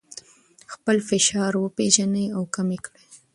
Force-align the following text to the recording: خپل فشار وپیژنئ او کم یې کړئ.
خپل 0.73 0.97
فشار 1.09 1.51
وپیژنئ 1.57 2.25
او 2.35 2.43
کم 2.53 2.67
یې 2.73 2.79
کړئ. 2.85 3.03